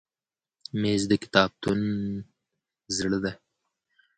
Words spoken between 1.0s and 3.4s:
د کتابتون زړه دی.